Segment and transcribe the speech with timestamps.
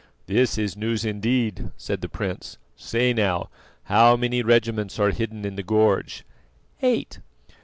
[0.25, 2.57] "This is news indeed," said the prince.
[2.75, 3.51] "Say now,
[3.83, 6.25] how many regiments are hidden in the gorge?"
[6.81, 7.19] "Eight."